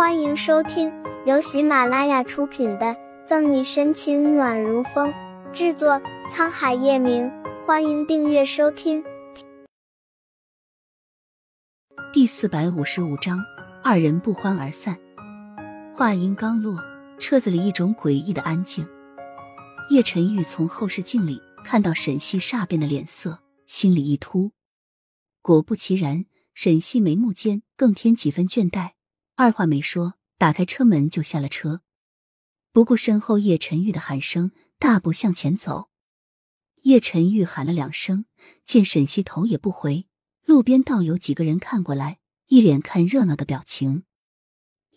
[0.00, 0.90] 欢迎收听
[1.26, 2.86] 由喜马拉雅出品的
[3.26, 5.12] 《赠你深情暖如风》，
[5.52, 7.30] 制作沧海夜明。
[7.66, 9.04] 欢迎订阅收听。
[12.14, 13.44] 第四百五十五章，
[13.84, 14.98] 二人不欢而散。
[15.94, 16.82] 话音刚落，
[17.18, 18.88] 车子里一种诡异的安静。
[19.90, 24.52] 叶晨玉从后视镜里看到沈西煞变的脸色，心里一突。
[25.42, 26.24] 果不其然，
[26.54, 28.92] 沈西眉目间更添几分倦怠。
[29.40, 31.80] 二话没说，打开车门就下了车，
[32.72, 35.88] 不顾身后叶晨玉的喊声，大步向前走。
[36.82, 38.26] 叶晨玉喊了两声，
[38.66, 40.06] 见沈西头也不回，
[40.44, 44.02] 路边倒有几个人看过来，一脸看热闹的表情。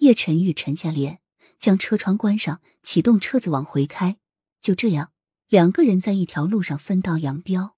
[0.00, 1.20] 叶晨玉沉下脸，
[1.56, 4.16] 将车窗关上，启动车子往回开。
[4.60, 5.12] 就这样，
[5.46, 7.76] 两个人在一条路上分道扬镳。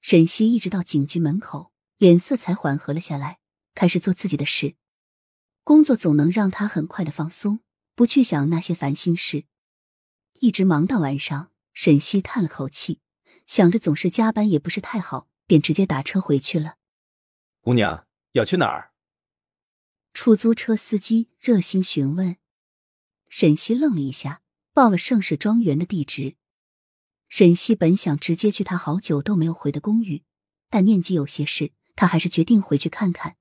[0.00, 3.38] 沈西一直到警局门口，脸色才缓和了下来，
[3.76, 4.74] 开始做自己的事。
[5.68, 7.60] 工作总能让他很快的放松，
[7.94, 9.44] 不去想那些烦心事。
[10.40, 13.00] 一直忙到晚上，沈西叹了口气，
[13.44, 16.76] 想着总是加班也不是太好，便直接打车回去了。
[17.60, 18.92] 姑娘要去哪儿？
[20.14, 22.38] 出租车司机热心询问。
[23.28, 24.40] 沈西愣了一下，
[24.72, 26.36] 报了盛世庄园的地址。
[27.28, 30.22] 沈西本想直接去他好久都没有回的公寓，
[30.70, 33.36] 但念及有些事，他还是决定回去看看。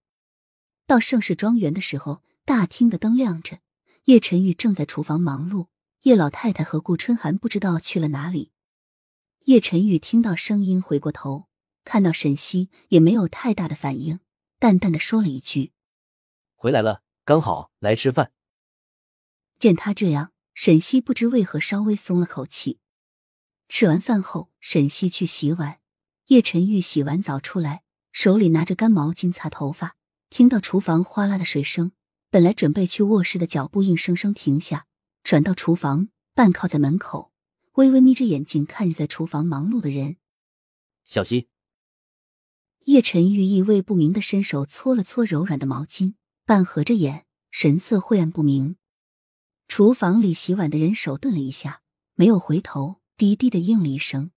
[0.87, 3.59] 到盛世庄园的时候，大厅的灯亮着，
[4.05, 5.67] 叶晨玉正在厨房忙碌，
[6.03, 8.53] 叶老太太和顾春寒不知道去了哪里。
[9.43, 11.49] 叶晨玉听到声音，回过头，
[11.83, 14.21] 看到沈西，也没有太大的反应，
[14.59, 15.73] 淡淡的说了一句
[16.55, 18.31] ：“回来了，刚好来吃饭。”
[19.59, 22.79] 见他这样，沈西不知为何稍微松了口气。
[23.67, 25.81] 吃完饭后，沈西去洗碗，
[26.27, 29.96] 叶晨玉洗完澡出来，手里拿着干毛巾擦头发。
[30.29, 31.93] 听到厨房哗啦的水声，
[32.29, 34.85] 本来准备去卧室的脚步硬生生停下，
[35.23, 37.31] 转到厨房，半靠在门口，
[37.73, 40.17] 微微眯着眼睛看着在厨房忙碌的人。
[41.05, 41.47] 小溪，
[42.85, 46.15] 叶晨玉意味不明的伸手搓了搓柔软的毛巾，
[46.45, 48.75] 半合着眼，神色晦暗不明。
[49.67, 51.81] 厨房里洗碗的人手顿了一下，
[52.15, 54.31] 没有回头，低低的应了一声。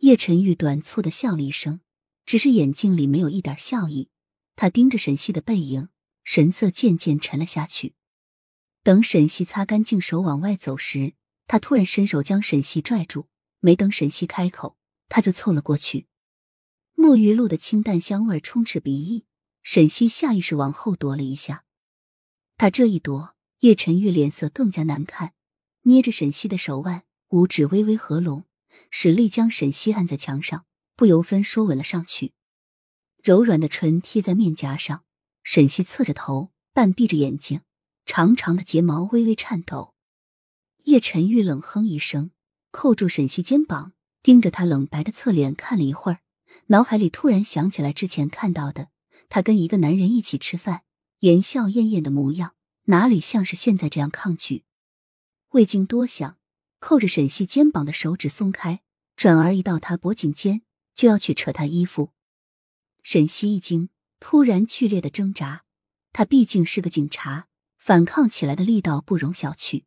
[0.00, 1.80] 叶晨玉短促的笑了一声，
[2.24, 4.10] 只是眼睛里没有一点笑意。
[4.60, 5.88] 他盯着沈西的背影，
[6.22, 7.94] 神色渐渐沉了下去。
[8.82, 11.14] 等沈西擦干净手往外走时，
[11.46, 13.26] 他突然伸手将沈西拽住。
[13.60, 14.76] 没等沈西开口，
[15.08, 16.08] 他就凑了过去。
[16.94, 19.24] 沐浴露的清淡香味充斥鼻翼，
[19.62, 21.64] 沈西下意识往后躲了一下。
[22.58, 25.32] 他这一躲，叶晨玉脸色更加难看，
[25.84, 28.44] 捏着沈西的手腕，五指微微合拢，
[28.90, 30.66] 使力将沈西按在墙上，
[30.96, 32.34] 不由分说吻了上去。
[33.22, 35.04] 柔软的唇贴在面颊上，
[35.42, 37.60] 沈西侧着头，半闭着眼睛，
[38.06, 39.94] 长长的睫毛微微颤抖。
[40.84, 42.30] 叶晨玉冷哼一声，
[42.70, 43.92] 扣住沈西肩膀，
[44.22, 46.20] 盯着他冷白的侧脸看了一会儿，
[46.68, 48.88] 脑海里突然想起来之前看到的
[49.28, 50.84] 他跟一个男人一起吃饭，
[51.18, 52.54] 言笑晏晏的模样，
[52.84, 54.64] 哪里像是现在这样抗拒？
[55.50, 56.38] 未经多想，
[56.78, 58.80] 扣着沈西肩膀的手指松开，
[59.14, 60.62] 转而移到他脖颈间，
[60.94, 62.12] 就要去扯他衣服。
[63.02, 63.88] 沈西一惊，
[64.18, 65.64] 突然剧烈的挣扎。
[66.12, 67.46] 他毕竟是个警察，
[67.78, 69.84] 反抗起来的力道不容小觑。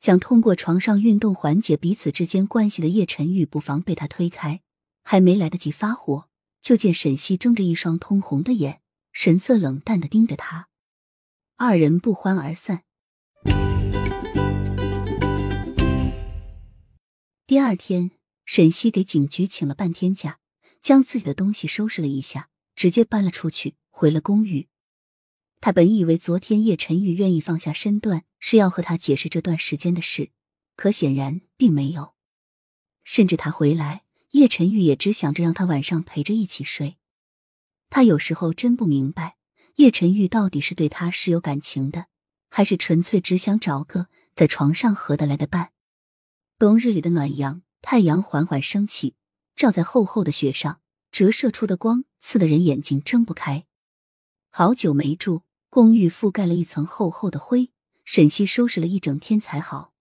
[0.00, 4.60] 想通过床上运动缓解彼此之间关系的叶晨玉，不妨被他推开。
[5.04, 6.28] 还没来得及发火，
[6.60, 8.80] 就见沈西睁着一双通红的眼，
[9.12, 10.68] 神色冷淡的盯着他。
[11.56, 12.84] 二人不欢而散。
[17.46, 18.12] 第二天，
[18.44, 20.38] 沈西给警局请了半天假。
[20.82, 24.68] 将自己的东西收拾了一下，直接搬了出去，回了公寓。
[25.60, 30.32] 他本以为昨天叶晨玉愿意放下身段，是要和他解释这段时间的事，
[30.74, 32.14] 可显然并没有。
[33.04, 36.98] 甚至他回来，叶晨玉也只想着让他晚上陪着一起睡。
[37.88, 39.36] 他有时候真不明白，
[39.76, 42.06] 叶晨玉到底是对他是有感情的，
[42.50, 45.70] 还是纯粹只想找个在床上合得来的伴。
[46.58, 49.14] 冬日里的暖阳，太阳缓缓升起。
[49.54, 50.80] 照在厚厚的雪上，
[51.12, 53.66] 折射出的光刺得人眼睛睁不开。
[54.50, 57.70] 好久没住，公寓覆盖了一层厚厚的灰。
[58.04, 59.92] 沈西收拾了一整天才好。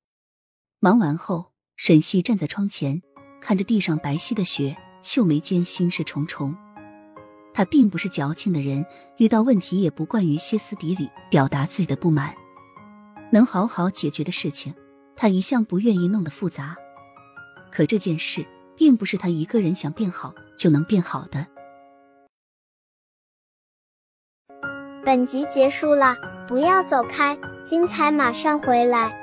[0.80, 3.02] 忙完后，沈西站在窗前，
[3.42, 6.56] 看着地上白皙的雪，秀眉间心事重重。
[7.54, 8.86] 他并不是矫情的人，
[9.18, 12.34] 遇到问题也不惯于歇斯底里表达自己的不满。
[13.32, 14.74] 能好好解决的事情，
[15.16, 16.78] 他一向不愿意弄得复杂。
[17.70, 18.48] 可这件事。
[18.74, 21.48] 并不是他一个人想变好就能变好的。
[25.04, 26.16] 本集结束了。
[26.48, 27.36] 不要走开，
[27.66, 29.21] 精彩马上回来。